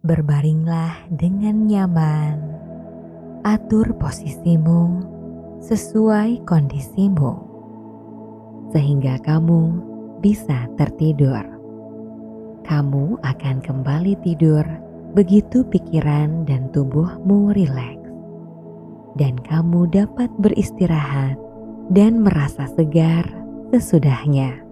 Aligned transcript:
Berbaringlah 0.00 1.12
dengan 1.12 1.68
nyaman. 1.68 2.40
Atur 3.44 3.92
posisimu 4.00 5.04
sesuai 5.60 6.40
kondisimu, 6.48 7.32
sehingga 8.72 9.20
kamu 9.20 9.60
bisa 10.24 10.72
tertidur. 10.80 11.44
Kamu 12.64 13.20
akan 13.20 13.60
kembali 13.60 14.16
tidur 14.24 14.64
begitu 15.12 15.68
pikiran 15.68 16.48
dan 16.48 16.72
tubuhmu 16.72 17.52
rileks, 17.52 18.08
dan 19.20 19.36
kamu 19.52 19.84
dapat 19.84 20.32
beristirahat 20.40 21.36
dan 21.92 22.24
merasa 22.24 22.64
segar 22.72 23.28
sesudahnya. 23.68 24.64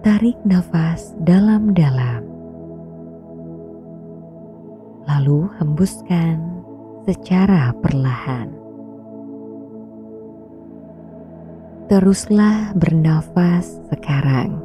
Tarik 0.00 0.40
nafas 0.48 1.12
dalam-dalam, 1.28 2.35
lalu 5.06 5.46
hembuskan 5.62 6.42
secara 7.06 7.70
perlahan. 7.78 8.50
Teruslah 11.86 12.74
bernafas 12.74 13.78
sekarang. 13.94 14.58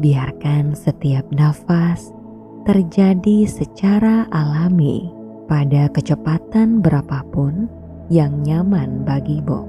Biarkan 0.00 0.76
setiap 0.76 1.24
nafas 1.32 2.12
terjadi 2.68 3.48
secara 3.48 4.28
alami 4.28 5.08
pada 5.48 5.88
kecepatan 5.88 6.84
berapapun 6.84 7.64
yang 8.12 8.44
nyaman 8.44 9.08
bagimu. 9.08 9.64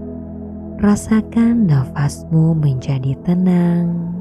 Rasakan 0.84 1.72
nafasmu 1.72 2.60
menjadi 2.60 3.16
tenang, 3.24 4.12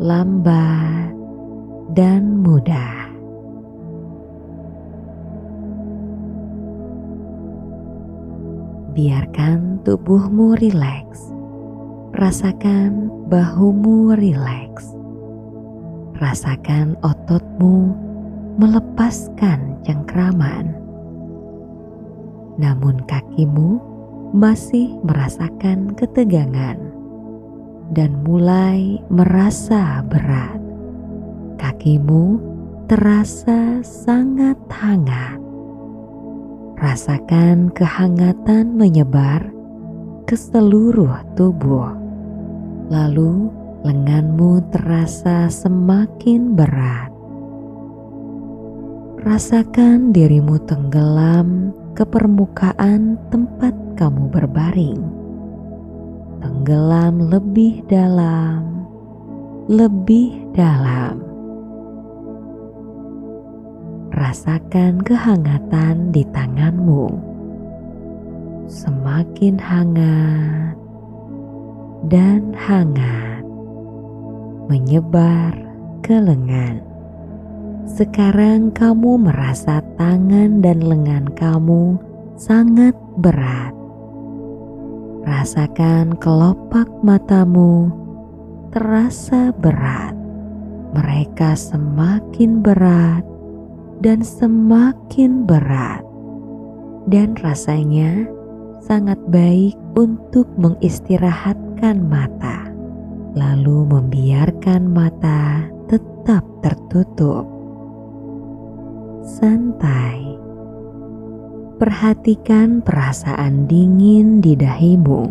lambat, 0.00 1.12
dan 1.92 2.40
mudah. 2.40 3.07
Biarkan 8.98 9.78
tubuhmu 9.86 10.58
rileks 10.58 11.30
Rasakan 12.18 13.06
bahumu 13.30 14.10
rileks. 14.18 14.90
Rasakan 16.18 16.98
ototmu 17.06 17.94
melepaskan 18.58 19.78
cengkraman. 19.86 20.74
Namun 22.58 22.98
kakimu 23.06 23.78
masih 24.34 24.98
merasakan 25.06 25.94
ketegangan 25.94 26.82
dan 27.94 28.18
mulai 28.26 28.98
merasa 29.14 30.02
berat. 30.10 30.58
Kakimu 31.54 32.42
terasa 32.90 33.78
sangat 33.86 34.58
hangat. 34.74 35.47
Rasakan 36.78 37.74
kehangatan 37.74 38.78
menyebar 38.78 39.50
ke 40.30 40.38
seluruh 40.38 41.26
tubuh. 41.34 41.90
Lalu 42.86 43.50
lenganmu 43.82 44.62
terasa 44.70 45.50
semakin 45.50 46.54
berat. 46.54 47.10
Rasakan 49.26 50.14
dirimu 50.14 50.62
tenggelam 50.70 51.74
ke 51.98 52.06
permukaan 52.06 53.18
tempat 53.34 53.74
kamu 53.98 54.30
berbaring. 54.30 55.02
Tenggelam 56.38 57.26
lebih 57.26 57.82
dalam, 57.90 58.86
lebih 59.66 60.46
dalam. 60.54 61.27
Rasakan 64.18 64.98
kehangatan 65.06 66.10
di 66.10 66.26
tanganmu 66.34 67.06
semakin 68.66 69.54
hangat 69.62 70.74
dan 72.10 72.50
hangat 72.58 73.46
menyebar 74.66 75.54
ke 76.02 76.18
lengan. 76.18 76.82
Sekarang 77.86 78.74
kamu 78.74 79.22
merasa 79.22 79.86
tangan 79.94 80.66
dan 80.66 80.82
lengan 80.82 81.30
kamu 81.38 81.94
sangat 82.34 82.98
berat. 83.22 83.70
Rasakan 85.30 86.18
kelopak 86.18 86.90
matamu 87.06 87.94
terasa 88.74 89.54
berat. 89.54 90.10
Mereka 90.90 91.54
semakin 91.54 92.66
berat 92.66 93.37
dan 93.98 94.22
semakin 94.22 95.42
berat, 95.42 96.06
dan 97.10 97.34
rasanya 97.42 98.26
sangat 98.86 99.18
baik 99.28 99.74
untuk 99.98 100.46
mengistirahatkan 100.54 101.98
mata, 102.06 102.70
lalu 103.34 103.84
membiarkan 103.90 104.86
mata 104.86 105.66
tetap 105.90 106.46
tertutup. 106.62 107.44
Santai, 109.28 110.24
perhatikan 111.76 112.80
perasaan 112.80 113.68
dingin 113.68 114.40
di 114.40 114.56
dahimu, 114.56 115.28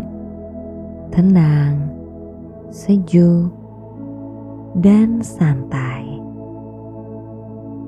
tenang, 1.09 1.89
sejuk, 2.69 3.49
dan 4.77 5.25
santai. 5.25 5.96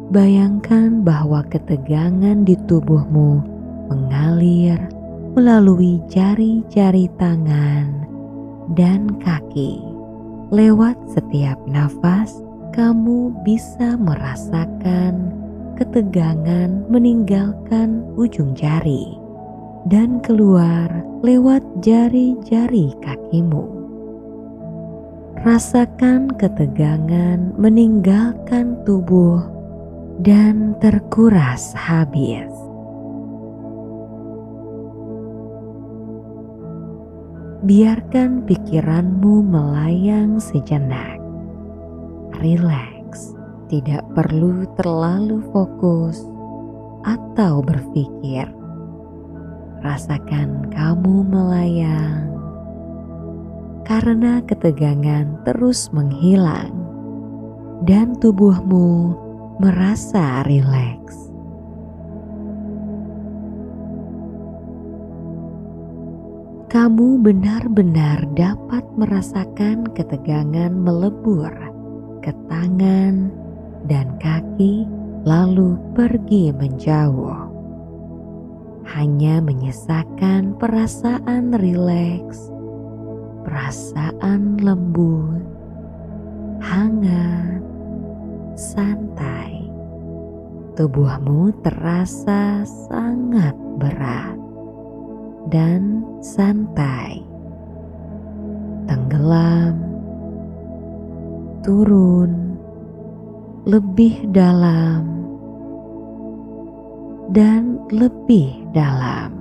Bayangkan 0.09 1.05
bahwa 1.05 1.45
ketegangan 1.53 2.41
di 2.41 2.57
tubuhmu 2.65 3.45
mengalir 3.93 4.81
melalui 5.37 6.01
jari-jari 6.09 7.05
tangan 7.21 8.09
dan 8.73 9.13
kaki. 9.21 9.77
Lewat 10.49 10.97
setiap 11.13 11.61
nafas, 11.69 12.41
kamu 12.73 13.37
bisa 13.45 14.01
merasakan 14.01 15.29
ketegangan 15.77 16.89
meninggalkan 16.89 18.01
ujung 18.17 18.57
jari 18.57 19.13
dan 19.93 20.17
keluar 20.25 20.89
lewat 21.21 21.61
jari-jari 21.85 22.97
kakimu. 23.05 23.61
Rasakan 25.45 26.33
ketegangan 26.33 27.53
meninggalkan 27.61 28.73
tubuh 28.89 29.58
dan 30.19 30.75
terkuras 30.83 31.71
habis. 31.73 32.69
biarkan 37.59 38.47
pikiranmu 38.47 39.43
melayang 39.43 40.39
sejenak. 40.39 41.19
Rileks, 42.39 43.35
tidak 43.67 44.01
perlu 44.15 44.63
terlalu 44.79 45.43
fokus 45.51 46.23
atau 47.03 47.59
berpikir. 47.59 48.47
Rasakan 49.83 50.71
kamu 50.71 51.23
melayang 51.27 52.31
karena 53.83 54.39
ketegangan 54.43 55.39
terus 55.43 55.91
menghilang 55.91 56.73
dan 57.83 58.15
tubuhmu 58.17 59.13
merasa 59.59 60.47
rileks. 60.47 61.29
kamu 66.69 67.17
benar-benar 67.25 68.29
dapat 68.37 68.85
merasakan 68.93 69.89
ketegangan 69.97 70.69
melebur 70.69 71.49
ke 72.21 72.29
tangan 72.45 73.33
dan 73.89 74.13
kaki, 74.21 74.85
lalu 75.25 75.81
pergi 75.97 76.53
menjauh. 76.53 77.49
Hanya 78.85 79.41
menyisakan 79.41 80.53
perasaan 80.61 81.57
rileks, 81.57 82.53
perasaan 83.41 84.61
lembut, 84.61 85.41
hangat, 86.61 87.58
santai. 88.59 89.71
Tubuhmu 90.75 91.55
terasa 91.63 92.67
sangat 92.67 93.55
berat 93.79 94.35
dan 95.47 96.03
santai. 96.19 97.23
Tenggelam, 98.83 99.75
turun, 101.63 102.59
lebih 103.63 104.27
dalam, 104.35 105.07
dan 107.31 107.79
lebih 107.95 108.59
dalam. 108.75 109.31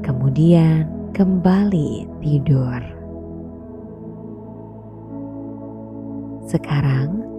Kemudian 0.00 0.88
kembali 1.12 2.08
tidur. 2.24 2.80
Sekarang 6.48 7.29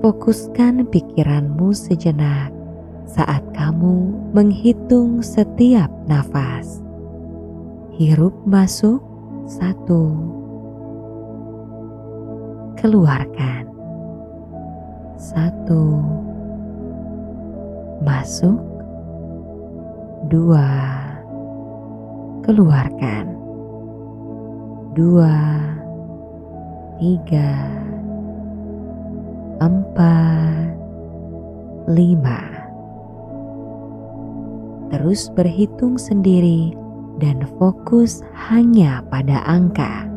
Fokuskan 0.00 0.88
pikiranmu 0.88 1.76
sejenak 1.76 2.48
saat 3.04 3.44
kamu 3.52 4.32
menghitung 4.32 5.20
setiap 5.20 5.92
nafas. 6.08 6.80
Hirup 7.92 8.32
masuk. 8.48 9.04
Satu, 9.44 10.14
keluarkan. 12.80 13.68
Satu, 15.20 16.00
masuk. 18.00 18.62
Dua, 20.32 20.70
keluarkan. 22.46 23.26
Dua, 24.94 25.36
tiga, 27.02 27.58
empat, 29.60 30.72
lima. 31.84 32.40
Terus 34.88 35.28
berhitung 35.36 36.00
sendiri 36.00 36.72
dan 37.20 37.44
fokus 37.60 38.24
hanya 38.48 39.04
pada 39.12 39.44
angka. 39.44 40.08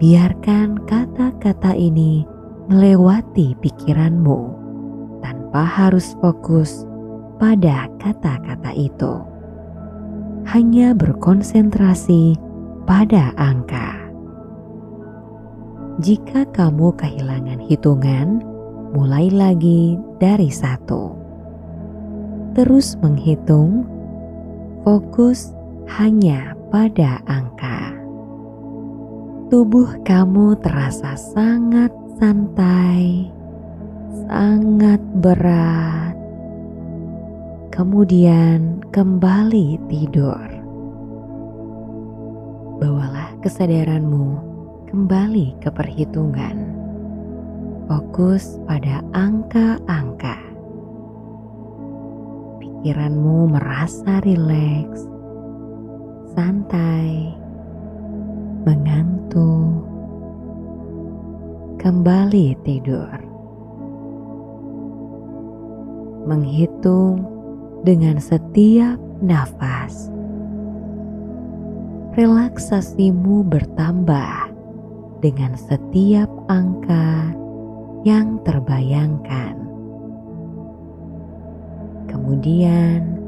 Biarkan 0.00 0.88
kata-kata 0.88 1.76
ini 1.76 2.24
melewati 2.72 3.52
pikiranmu 3.60 4.40
tanpa 5.20 5.62
harus 5.68 6.16
fokus 6.24 6.88
pada 7.36 7.92
kata-kata 8.00 8.72
itu. 8.72 9.20
Hanya 10.48 10.96
berkonsentrasi 10.96 12.40
pada 12.88 13.36
angka. 13.36 13.97
Jika 15.98 16.46
kamu 16.54 16.94
kehilangan 16.94 17.58
hitungan, 17.66 18.38
mulai 18.94 19.34
lagi 19.34 19.98
dari 20.22 20.46
satu. 20.46 21.10
Terus 22.54 22.94
menghitung, 23.02 23.82
fokus 24.86 25.50
hanya 25.98 26.54
pada 26.70 27.18
angka. 27.26 27.98
Tubuh 29.50 29.98
kamu 30.06 30.54
terasa 30.62 31.18
sangat 31.18 31.90
santai, 32.22 33.26
sangat 34.30 35.02
berat. 35.18 36.14
Kemudian 37.74 38.86
kembali 38.94 39.82
tidur. 39.90 40.46
Bawalah 42.78 43.34
kesadaranmu 43.42 44.47
kembali 44.88 45.52
ke 45.60 45.68
perhitungan. 45.68 46.72
Fokus 47.92 48.56
pada 48.64 49.04
angka-angka. 49.12 50.40
Pikiranmu 52.56 53.52
merasa 53.52 54.24
rileks, 54.24 55.04
santai, 56.32 57.36
mengantuk 58.64 59.84
kembali 61.76 62.56
tidur. 62.64 63.12
Menghitung 66.24 67.28
dengan 67.84 68.16
setiap 68.20 68.96
nafas. 69.20 70.08
Relaksasimu 72.16 73.46
bertambah 73.48 74.47
dengan 75.18 75.58
setiap 75.58 76.28
angka 76.46 77.34
yang 78.06 78.38
terbayangkan. 78.46 79.56
Kemudian 82.06 83.18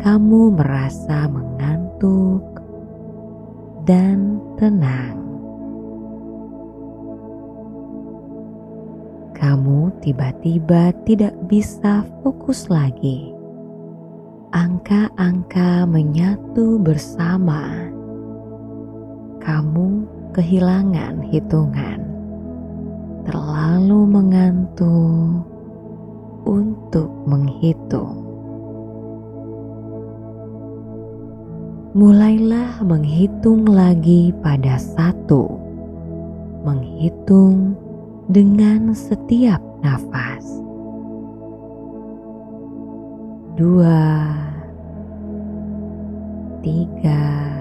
kamu 0.00 0.54
merasa 0.54 1.26
mengantuk 1.28 2.44
dan 3.84 4.38
tenang. 4.56 5.20
kamu 9.40 9.88
tiba-tiba 10.04 10.92
tidak 11.08 11.32
bisa 11.48 12.04
fokus 12.20 12.68
lagi. 12.68 13.32
Angka-angka 14.52 15.88
menyatu 15.88 16.76
bersama. 16.76 17.88
Kamu 19.40 20.04
kehilangan 20.30 21.26
hitungan, 21.26 22.00
terlalu 23.26 24.00
mengantuk 24.06 25.44
untuk 26.46 27.10
menghitung. 27.26 28.26
Mulailah 31.90 32.86
menghitung 32.86 33.66
lagi 33.66 34.30
pada 34.38 34.78
satu, 34.78 35.58
menghitung 36.62 37.74
dengan 38.30 38.94
setiap 38.94 39.58
nafas. 39.82 40.46
Dua, 43.58 44.30
tiga, 46.62 47.59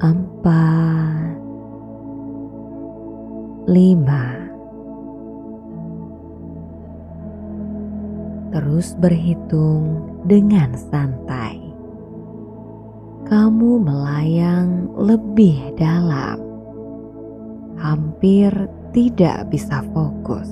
empat, 0.00 1.40
lima. 3.64 4.26
Terus 8.52 8.96
berhitung 9.00 10.04
dengan 10.28 10.76
santai. 10.76 11.60
Kamu 13.26 13.82
melayang 13.82 14.92
lebih 14.96 15.76
dalam 15.80 16.38
hampir 17.80 18.48
tidak 18.92 19.48
bisa 19.52 19.84
fokus. 19.92 20.48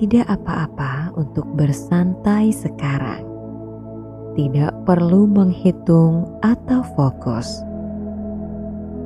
Tidak 0.00 0.24
apa-apa 0.24 1.12
untuk 1.12 1.44
bersantai 1.52 2.56
sekarang. 2.56 3.29
Tidak 4.38 4.86
perlu 4.86 5.26
menghitung 5.26 6.38
atau 6.38 6.86
fokus. 6.94 7.66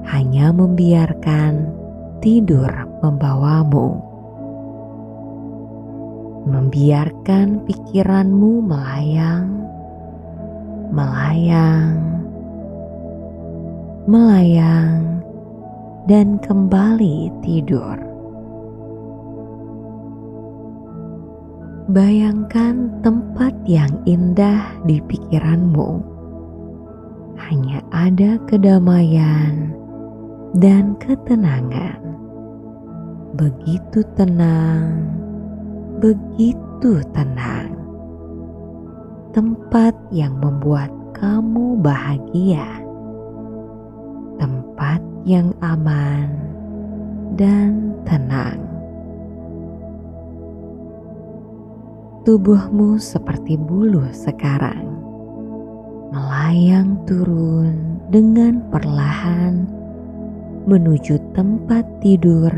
Hanya 0.05 0.53
membiarkan 0.53 1.73
tidur 2.21 2.69
membawamu. 3.00 4.05
Membiarkan 6.44 7.65
pikiranmu 7.65 8.69
melayang, 8.69 9.49
melayang, 10.93 11.96
melayang, 14.05 15.25
dan 16.05 16.37
kembali 16.44 17.32
tidur. 17.41 18.14
Bayangkan 21.84 22.88
tempat 23.05 23.53
yang 23.69 23.93
indah 24.08 24.72
di 24.88 25.05
pikiranmu. 25.05 26.00
Hanya 27.36 27.84
ada 27.93 28.41
kedamaian 28.48 29.76
dan 30.56 30.96
ketenangan. 30.96 32.00
Begitu 33.36 34.00
tenang, 34.17 35.12
begitu 36.00 37.05
tenang. 37.12 37.76
Tempat 39.36 39.93
yang 40.08 40.41
membuat 40.41 40.88
kamu 41.12 41.84
bahagia 41.84 42.84
tempat 44.38 45.00
yang 45.24 45.55
aman 45.62 46.29
dan 47.38 47.94
tenang. 48.05 48.74
Tubuhmu 52.25 52.97
seperti 52.97 53.61
bulu 53.61 54.09
sekarang, 54.09 54.97
melayang 56.09 56.97
turun 57.05 58.01
dengan 58.09 58.65
perlahan 58.73 59.69
menuju 60.65 61.21
tempat 61.37 61.85
tidur 62.01 62.49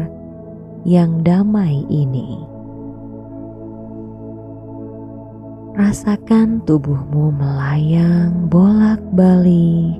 yang 0.87 1.19
damai 1.27 1.83
ini. 1.91 2.47
Rasakan 5.75 6.63
tubuhmu 6.63 7.35
melayang 7.35 8.47
bolak-balik 8.47 9.99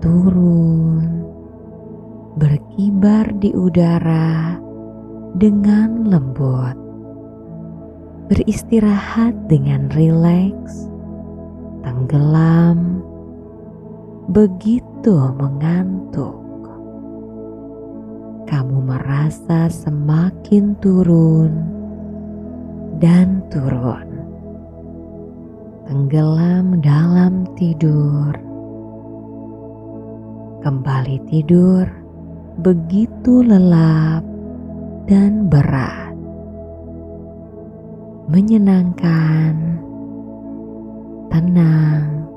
turun, 0.00 1.28
berkibar 2.40 3.28
di 3.44 3.52
udara 3.52 4.56
dengan 5.36 6.08
lembut, 6.08 6.89
beristirahat 8.30 9.34
dengan 9.50 9.90
rileks, 9.90 10.86
tenggelam, 11.82 13.02
begitu 14.30 15.34
mengantuk. 15.34 16.38
kamu 18.50 18.82
merasa 18.82 19.70
semakin 19.70 20.74
turun 20.82 21.54
dan 22.98 23.46
turun, 23.46 24.26
tenggelam 25.86 26.82
dalam 26.82 27.46
tidur. 27.54 28.34
Kembali 30.66 31.18
tidur 31.30 31.86
begitu 32.58 33.42
lelap 33.46 34.26
dan 35.06 35.46
berat, 35.46 35.99
menyenangkan, 38.30 39.82
tenang, 41.34 42.30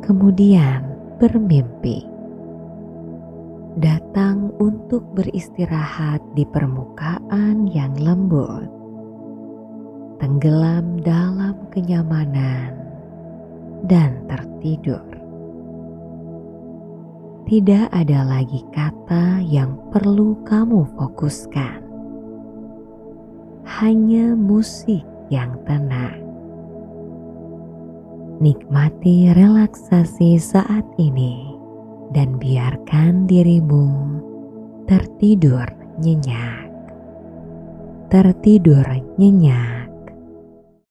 kemudian 0.00 0.80
bermimpi 1.20 2.08
datang 3.76 4.48
untuk 4.56 5.04
beristirahat 5.12 6.24
di 6.32 6.48
permukaan 6.48 7.68
yang 7.68 7.92
lembut, 8.00 8.64
tenggelam 10.24 11.04
dalam 11.04 11.60
kenyamanan, 11.68 12.72
dan 13.84 14.24
tertidur. 14.24 15.04
Tidak 17.44 17.92
ada 17.92 18.24
lagi 18.24 18.64
kata 18.72 19.44
yang 19.44 19.76
perlu 19.92 20.40
kamu 20.48 20.88
fokuskan, 20.96 21.85
hanya 23.76 24.32
musik 24.32 25.04
yang 25.28 25.52
tenang. 25.68 26.24
Nikmati 28.40 29.36
relaksasi 29.36 30.40
saat 30.40 30.84
ini 30.96 31.52
dan 32.16 32.40
biarkan 32.40 33.28
dirimu 33.28 34.16
tertidur 34.88 35.68
nyenyak. 36.00 36.72
Tertidur 38.08 38.88
nyenyak 39.20 39.85